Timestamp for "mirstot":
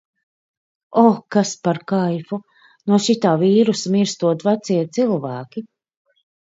3.99-4.51